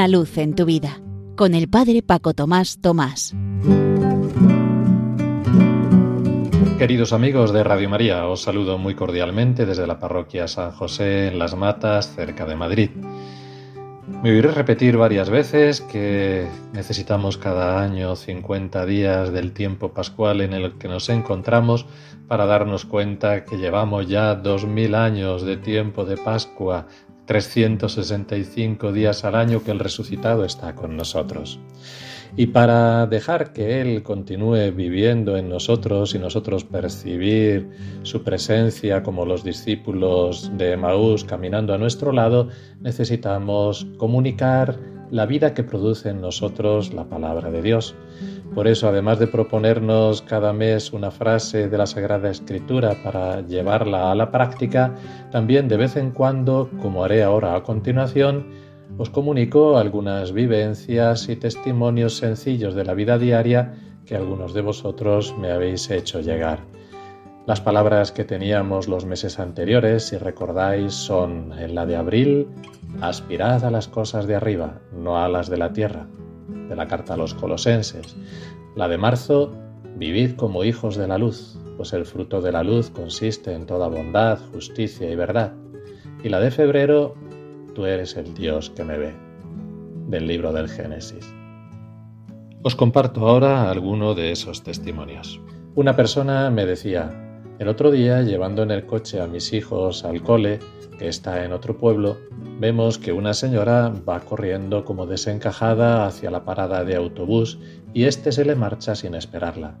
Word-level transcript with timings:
Una 0.00 0.08
luz 0.08 0.38
en 0.38 0.54
tu 0.54 0.64
vida 0.64 0.98
con 1.36 1.52
el 1.52 1.68
Padre 1.68 2.00
Paco 2.00 2.32
Tomás 2.32 2.80
Tomás. 2.80 3.34
Queridos 6.78 7.12
amigos 7.12 7.52
de 7.52 7.62
Radio 7.62 7.90
María, 7.90 8.26
os 8.26 8.40
saludo 8.40 8.78
muy 8.78 8.94
cordialmente 8.94 9.66
desde 9.66 9.86
la 9.86 9.98
parroquia 9.98 10.48
San 10.48 10.70
José 10.70 11.28
en 11.28 11.38
Las 11.38 11.54
Matas, 11.54 12.14
cerca 12.14 12.46
de 12.46 12.56
Madrid. 12.56 12.90
Me 14.22 14.30
oiré 14.30 14.50
repetir 14.52 14.96
varias 14.96 15.28
veces 15.28 15.82
que 15.82 16.48
necesitamos 16.72 17.36
cada 17.36 17.82
año 17.82 18.16
50 18.16 18.86
días 18.86 19.30
del 19.32 19.52
tiempo 19.52 19.92
pascual 19.92 20.40
en 20.40 20.54
el 20.54 20.78
que 20.78 20.88
nos 20.88 21.10
encontramos 21.10 21.84
para 22.26 22.46
darnos 22.46 22.86
cuenta 22.86 23.44
que 23.44 23.58
llevamos 23.58 24.08
ya 24.08 24.34
2000 24.34 24.94
años 24.94 25.42
de 25.42 25.58
tiempo 25.58 26.06
de 26.06 26.16
Pascua, 26.16 26.86
365 27.30 28.90
días 28.90 29.24
al 29.24 29.36
año 29.36 29.62
que 29.62 29.70
el 29.70 29.78
resucitado 29.78 30.44
está 30.44 30.74
con 30.74 30.96
nosotros. 30.96 31.60
Y 32.36 32.48
para 32.48 33.06
dejar 33.06 33.52
que 33.52 33.80
Él 33.80 34.02
continúe 34.02 34.72
viviendo 34.74 35.36
en 35.36 35.48
nosotros 35.48 36.12
y 36.16 36.18
nosotros 36.18 36.64
percibir 36.64 37.70
su 38.02 38.24
presencia 38.24 39.04
como 39.04 39.26
los 39.26 39.44
discípulos 39.44 40.50
de 40.58 40.76
Maús 40.76 41.22
caminando 41.22 41.72
a 41.72 41.78
nuestro 41.78 42.10
lado, 42.10 42.48
necesitamos 42.80 43.86
comunicar 43.96 44.80
la 45.10 45.26
vida 45.26 45.54
que 45.54 45.62
produce 45.62 46.10
en 46.10 46.20
nosotros 46.20 46.92
la 46.94 47.04
palabra 47.04 47.50
de 47.50 47.62
Dios. 47.62 47.94
Por 48.54 48.66
eso, 48.66 48.88
además 48.88 49.18
de 49.18 49.26
proponernos 49.26 50.22
cada 50.22 50.52
mes 50.52 50.92
una 50.92 51.10
frase 51.10 51.68
de 51.68 51.78
la 51.78 51.86
Sagrada 51.86 52.30
Escritura 52.30 52.96
para 53.02 53.42
llevarla 53.42 54.10
a 54.10 54.14
la 54.14 54.30
práctica, 54.30 54.94
también 55.30 55.68
de 55.68 55.76
vez 55.76 55.96
en 55.96 56.10
cuando, 56.10 56.70
como 56.80 57.04
haré 57.04 57.22
ahora 57.22 57.54
a 57.54 57.62
continuación, 57.62 58.46
os 58.98 59.10
comunico 59.10 59.78
algunas 59.78 60.32
vivencias 60.32 61.28
y 61.28 61.36
testimonios 61.36 62.16
sencillos 62.16 62.74
de 62.74 62.84
la 62.84 62.94
vida 62.94 63.18
diaria 63.18 63.74
que 64.04 64.16
algunos 64.16 64.52
de 64.52 64.62
vosotros 64.62 65.34
me 65.38 65.50
habéis 65.52 65.88
hecho 65.90 66.20
llegar. 66.20 66.58
Las 67.46 67.60
palabras 67.60 68.12
que 68.12 68.24
teníamos 68.24 68.86
los 68.86 69.06
meses 69.06 69.40
anteriores, 69.40 70.08
si 70.08 70.18
recordáis, 70.18 70.92
son 70.92 71.52
en 71.58 71.74
la 71.74 71.86
de 71.86 71.96
abril, 71.96 72.48
aspirad 73.00 73.64
a 73.64 73.70
las 73.70 73.88
cosas 73.88 74.26
de 74.26 74.36
arriba, 74.36 74.80
no 74.92 75.16
a 75.16 75.28
las 75.28 75.48
de 75.48 75.56
la 75.56 75.72
tierra, 75.72 76.06
de 76.68 76.76
la 76.76 76.86
carta 76.86 77.14
a 77.14 77.16
los 77.16 77.34
colosenses. 77.34 78.14
La 78.76 78.88
de 78.88 78.98
marzo, 78.98 79.52
vivid 79.96 80.36
como 80.36 80.64
hijos 80.64 80.96
de 80.96 81.08
la 81.08 81.16
luz, 81.16 81.58
pues 81.78 81.94
el 81.94 82.04
fruto 82.04 82.42
de 82.42 82.52
la 82.52 82.62
luz 82.62 82.90
consiste 82.90 83.54
en 83.54 83.64
toda 83.64 83.88
bondad, 83.88 84.38
justicia 84.52 85.10
y 85.10 85.16
verdad. 85.16 85.54
Y 86.22 86.28
la 86.28 86.40
de 86.40 86.50
febrero, 86.50 87.14
tú 87.74 87.86
eres 87.86 88.16
el 88.18 88.34
Dios 88.34 88.68
que 88.68 88.84
me 88.84 88.98
ve, 88.98 89.14
del 90.08 90.26
libro 90.26 90.52
del 90.52 90.68
Génesis. 90.68 91.26
Os 92.62 92.76
comparto 92.76 93.26
ahora 93.26 93.70
alguno 93.70 94.14
de 94.14 94.30
esos 94.30 94.62
testimonios. 94.62 95.40
Una 95.74 95.96
persona 95.96 96.50
me 96.50 96.66
decía, 96.66 97.29
el 97.60 97.68
otro 97.68 97.90
día, 97.90 98.22
llevando 98.22 98.62
en 98.62 98.70
el 98.70 98.86
coche 98.86 99.20
a 99.20 99.26
mis 99.26 99.52
hijos 99.52 100.02
al 100.06 100.22
cole, 100.22 100.60
que 100.98 101.08
está 101.08 101.44
en 101.44 101.52
otro 101.52 101.76
pueblo, 101.76 102.16
vemos 102.58 102.96
que 102.96 103.12
una 103.12 103.34
señora 103.34 103.92
va 104.08 104.20
corriendo 104.20 104.82
como 104.82 105.06
desencajada 105.06 106.06
hacia 106.06 106.30
la 106.30 106.46
parada 106.46 106.84
de 106.84 106.96
autobús 106.96 107.58
y 107.92 108.04
éste 108.04 108.32
se 108.32 108.46
le 108.46 108.54
marcha 108.54 108.94
sin 108.94 109.14
esperarla. 109.14 109.78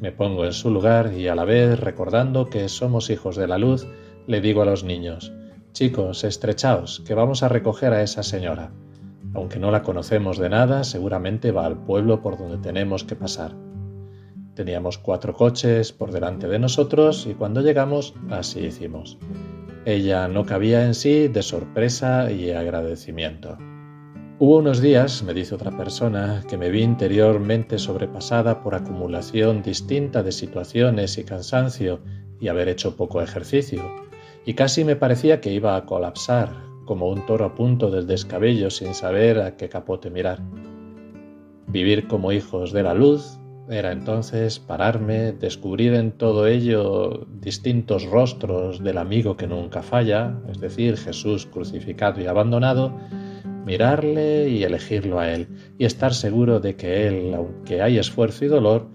Me 0.00 0.10
pongo 0.10 0.44
en 0.44 0.52
su 0.52 0.72
lugar 0.72 1.12
y 1.12 1.28
a 1.28 1.36
la 1.36 1.44
vez, 1.44 1.78
recordando 1.78 2.46
que 2.50 2.68
somos 2.68 3.10
hijos 3.10 3.36
de 3.36 3.46
la 3.46 3.58
luz, 3.58 3.86
le 4.26 4.40
digo 4.40 4.62
a 4.62 4.66
los 4.66 4.82
niños, 4.82 5.32
Chicos, 5.70 6.24
estrechaos, 6.24 7.04
que 7.06 7.14
vamos 7.14 7.44
a 7.44 7.48
recoger 7.48 7.92
a 7.92 8.02
esa 8.02 8.24
señora. 8.24 8.72
Aunque 9.34 9.60
no 9.60 9.70
la 9.70 9.84
conocemos 9.84 10.36
de 10.36 10.48
nada, 10.48 10.82
seguramente 10.82 11.52
va 11.52 11.64
al 11.64 11.76
pueblo 11.76 12.22
por 12.22 12.36
donde 12.36 12.58
tenemos 12.58 13.04
que 13.04 13.14
pasar. 13.14 13.67
Teníamos 14.58 14.98
cuatro 14.98 15.34
coches 15.34 15.92
por 15.92 16.10
delante 16.10 16.48
de 16.48 16.58
nosotros 16.58 17.28
y 17.30 17.34
cuando 17.34 17.60
llegamos 17.60 18.12
así 18.28 18.58
hicimos. 18.58 19.16
Ella 19.84 20.26
no 20.26 20.44
cabía 20.44 20.84
en 20.84 20.94
sí 20.94 21.28
de 21.28 21.44
sorpresa 21.44 22.32
y 22.32 22.50
agradecimiento. 22.50 23.56
Hubo 24.40 24.56
unos 24.56 24.80
días, 24.80 25.22
me 25.22 25.32
dice 25.32 25.54
otra 25.54 25.70
persona, 25.70 26.42
que 26.50 26.58
me 26.58 26.70
vi 26.70 26.82
interiormente 26.82 27.78
sobrepasada 27.78 28.60
por 28.60 28.74
acumulación 28.74 29.62
distinta 29.62 30.24
de 30.24 30.32
situaciones 30.32 31.18
y 31.18 31.22
cansancio 31.22 32.00
y 32.40 32.48
haber 32.48 32.68
hecho 32.68 32.96
poco 32.96 33.22
ejercicio 33.22 33.80
y 34.44 34.54
casi 34.54 34.82
me 34.82 34.96
parecía 34.96 35.40
que 35.40 35.52
iba 35.52 35.76
a 35.76 35.86
colapsar, 35.86 36.48
como 36.84 37.08
un 37.08 37.24
toro 37.26 37.44
a 37.44 37.54
punto 37.54 37.92
del 37.92 38.08
descabello 38.08 38.70
sin 38.70 38.92
saber 38.92 39.40
a 39.40 39.56
qué 39.56 39.68
capote 39.68 40.10
mirar. 40.10 40.40
Vivir 41.68 42.08
como 42.08 42.32
hijos 42.32 42.72
de 42.72 42.82
la 42.82 42.94
luz 42.94 43.38
era 43.70 43.92
entonces 43.92 44.58
pararme, 44.58 45.32
descubrir 45.32 45.94
en 45.94 46.12
todo 46.12 46.46
ello 46.46 47.26
distintos 47.40 48.04
rostros 48.04 48.82
del 48.82 48.98
amigo 48.98 49.36
que 49.36 49.46
nunca 49.46 49.82
falla, 49.82 50.38
es 50.50 50.60
decir, 50.60 50.96
Jesús 50.96 51.46
crucificado 51.46 52.20
y 52.20 52.26
abandonado, 52.26 52.96
mirarle 53.64 54.48
y 54.48 54.64
elegirlo 54.64 55.18
a 55.18 55.30
Él, 55.30 55.48
y 55.78 55.84
estar 55.84 56.14
seguro 56.14 56.60
de 56.60 56.76
que 56.76 57.06
Él, 57.06 57.34
aunque 57.34 57.82
hay 57.82 57.98
esfuerzo 57.98 58.44
y 58.44 58.48
dolor, 58.48 58.88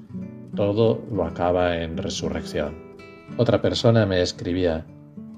todo 0.55 1.03
lo 1.11 1.25
acaba 1.25 1.77
en 1.77 1.97
resurrección. 1.97 2.75
Otra 3.37 3.61
persona 3.61 4.05
me 4.05 4.21
escribía, 4.21 4.85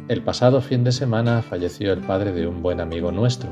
el 0.07 0.22
pasado 0.22 0.62
fin 0.62 0.84
de 0.84 0.91
semana 0.91 1.41
falleció 1.41 1.91
el 1.91 2.01
padre 2.01 2.31
de 2.31 2.47
un 2.47 2.62
buen 2.62 2.79
amigo 2.79 3.12
nuestro. 3.12 3.50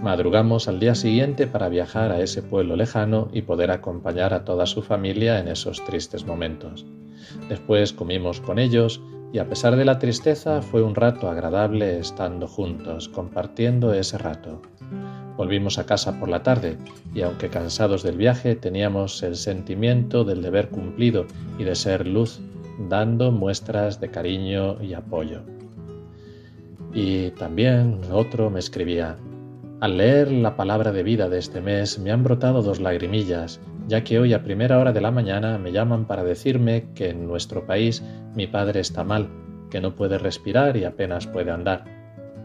Madrugamos 0.00 0.68
al 0.68 0.80
día 0.80 0.94
siguiente 0.94 1.46
para 1.46 1.68
viajar 1.68 2.10
a 2.10 2.20
ese 2.20 2.42
pueblo 2.42 2.76
lejano 2.76 3.28
y 3.32 3.42
poder 3.42 3.70
acompañar 3.70 4.34
a 4.34 4.44
toda 4.44 4.66
su 4.66 4.82
familia 4.82 5.38
en 5.38 5.48
esos 5.48 5.84
tristes 5.84 6.26
momentos. 6.26 6.84
Después 7.48 7.92
comimos 7.92 8.40
con 8.40 8.58
ellos 8.58 9.00
y 9.32 9.38
a 9.38 9.48
pesar 9.48 9.76
de 9.76 9.84
la 9.84 9.98
tristeza 9.98 10.60
fue 10.60 10.82
un 10.82 10.94
rato 10.94 11.30
agradable 11.30 11.98
estando 11.98 12.48
juntos, 12.48 13.08
compartiendo 13.08 13.94
ese 13.94 14.18
rato. 14.18 14.60
Volvimos 15.36 15.78
a 15.78 15.86
casa 15.86 16.18
por 16.20 16.28
la 16.28 16.42
tarde 16.42 16.76
y 17.14 17.22
aunque 17.22 17.48
cansados 17.48 18.02
del 18.02 18.16
viaje 18.16 18.54
teníamos 18.54 19.22
el 19.22 19.36
sentimiento 19.36 20.24
del 20.24 20.42
deber 20.42 20.68
cumplido 20.68 21.26
y 21.58 21.64
de 21.64 21.74
ser 21.74 22.06
luz, 22.06 22.40
dando 22.88 23.32
muestras 23.32 24.00
de 24.00 24.10
cariño 24.10 24.82
y 24.82 24.94
apoyo. 24.94 25.42
Y 26.92 27.30
también 27.30 28.00
otro 28.12 28.50
me 28.50 28.58
escribía, 28.58 29.16
al 29.82 29.96
leer 29.96 30.30
la 30.30 30.54
palabra 30.54 30.92
de 30.92 31.02
vida 31.02 31.28
de 31.28 31.40
este 31.40 31.60
mes 31.60 31.98
me 31.98 32.12
han 32.12 32.22
brotado 32.22 32.62
dos 32.62 32.78
lagrimillas, 32.78 33.60
ya 33.88 34.04
que 34.04 34.20
hoy 34.20 34.32
a 34.32 34.44
primera 34.44 34.78
hora 34.78 34.92
de 34.92 35.00
la 35.00 35.10
mañana 35.10 35.58
me 35.58 35.72
llaman 35.72 36.06
para 36.06 36.22
decirme 36.22 36.92
que 36.94 37.08
en 37.08 37.26
nuestro 37.26 37.66
país 37.66 38.00
mi 38.36 38.46
padre 38.46 38.78
está 38.78 39.02
mal, 39.02 39.28
que 39.72 39.80
no 39.80 39.96
puede 39.96 40.18
respirar 40.18 40.76
y 40.76 40.84
apenas 40.84 41.26
puede 41.26 41.50
andar. 41.50 41.82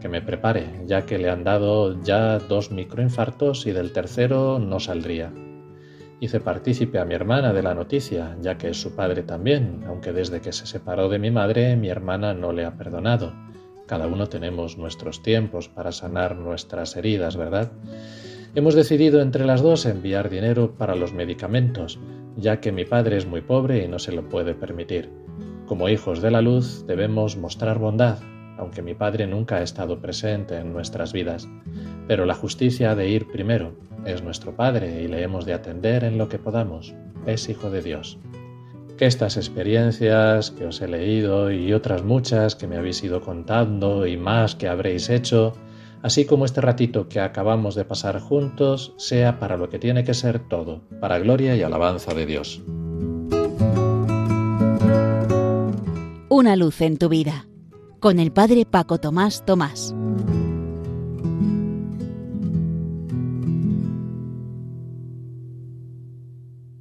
Que 0.00 0.08
me 0.08 0.20
prepare, 0.20 0.82
ya 0.86 1.06
que 1.06 1.16
le 1.16 1.30
han 1.30 1.44
dado 1.44 2.02
ya 2.02 2.40
dos 2.40 2.72
microinfartos 2.72 3.68
y 3.68 3.70
del 3.70 3.92
tercero 3.92 4.58
no 4.58 4.80
saldría. 4.80 5.32
Hice 6.18 6.40
partícipe 6.40 6.98
a 6.98 7.04
mi 7.04 7.14
hermana 7.14 7.52
de 7.52 7.62
la 7.62 7.72
noticia, 7.72 8.36
ya 8.40 8.58
que 8.58 8.70
es 8.70 8.80
su 8.80 8.96
padre 8.96 9.22
también, 9.22 9.84
aunque 9.86 10.12
desde 10.12 10.40
que 10.40 10.50
se 10.50 10.66
separó 10.66 11.08
de 11.08 11.20
mi 11.20 11.30
madre 11.30 11.76
mi 11.76 11.88
hermana 11.88 12.34
no 12.34 12.52
le 12.52 12.64
ha 12.64 12.76
perdonado 12.76 13.32
cada 13.88 14.06
uno 14.06 14.28
tenemos 14.28 14.76
nuestros 14.76 15.22
tiempos 15.22 15.68
para 15.68 15.92
sanar 15.92 16.36
nuestras 16.36 16.94
heridas, 16.94 17.36
¿verdad? 17.36 17.72
Hemos 18.54 18.74
decidido 18.74 19.20
entre 19.20 19.46
las 19.46 19.62
dos 19.62 19.86
enviar 19.86 20.28
dinero 20.28 20.74
para 20.76 20.94
los 20.94 21.12
medicamentos, 21.12 21.98
ya 22.36 22.60
que 22.60 22.70
mi 22.70 22.84
padre 22.84 23.16
es 23.16 23.26
muy 23.26 23.40
pobre 23.40 23.82
y 23.82 23.88
no 23.88 23.98
se 23.98 24.12
lo 24.12 24.28
puede 24.28 24.54
permitir. 24.54 25.10
Como 25.66 25.88
hijos 25.88 26.20
de 26.20 26.30
la 26.30 26.42
luz 26.42 26.86
debemos 26.86 27.36
mostrar 27.36 27.78
bondad, 27.78 28.18
aunque 28.58 28.82
mi 28.82 28.94
padre 28.94 29.26
nunca 29.26 29.56
ha 29.56 29.62
estado 29.62 30.00
presente 30.00 30.56
en 30.56 30.72
nuestras 30.72 31.12
vidas. 31.12 31.48
Pero 32.06 32.26
la 32.26 32.34
justicia 32.34 32.90
ha 32.90 32.94
de 32.94 33.08
ir 33.08 33.26
primero. 33.26 33.72
Es 34.04 34.22
nuestro 34.22 34.54
Padre 34.54 35.02
y 35.02 35.08
le 35.08 35.22
hemos 35.22 35.44
de 35.44 35.54
atender 35.54 36.04
en 36.04 36.18
lo 36.18 36.28
que 36.28 36.38
podamos. 36.38 36.94
Es 37.26 37.48
hijo 37.48 37.70
de 37.70 37.82
Dios 37.82 38.18
estas 39.06 39.36
experiencias 39.36 40.50
que 40.50 40.66
os 40.66 40.80
he 40.80 40.88
leído 40.88 41.50
y 41.50 41.72
otras 41.72 42.02
muchas 42.02 42.56
que 42.56 42.66
me 42.66 42.76
habéis 42.76 43.02
ido 43.02 43.20
contando 43.20 44.06
y 44.06 44.16
más 44.16 44.54
que 44.54 44.68
habréis 44.68 45.08
hecho, 45.08 45.54
así 46.02 46.24
como 46.24 46.44
este 46.44 46.60
ratito 46.60 47.08
que 47.08 47.20
acabamos 47.20 47.74
de 47.74 47.84
pasar 47.84 48.20
juntos, 48.20 48.94
sea 48.96 49.38
para 49.38 49.56
lo 49.56 49.68
que 49.68 49.78
tiene 49.78 50.04
que 50.04 50.14
ser 50.14 50.40
todo, 50.48 50.82
para 51.00 51.18
gloria 51.18 51.56
y 51.56 51.62
alabanza 51.62 52.14
de 52.14 52.26
Dios. 52.26 52.62
Una 56.28 56.56
luz 56.56 56.80
en 56.80 56.98
tu 56.98 57.08
vida, 57.08 57.46
con 58.00 58.18
el 58.18 58.32
Padre 58.32 58.64
Paco 58.64 58.98
Tomás 58.98 59.44
Tomás. 59.44 59.94